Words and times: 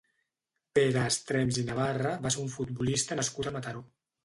Pere 0.79 1.03
Estrems 1.09 1.59
i 1.65 1.67
Navarra 1.69 2.15
va 2.25 2.33
ser 2.37 2.43
un 2.47 2.51
futbolista 2.57 3.21
nascut 3.23 3.53
a 3.53 3.57
Mataró. 3.61 3.89